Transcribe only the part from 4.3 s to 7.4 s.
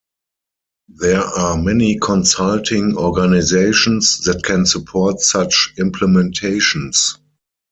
can support such implementations.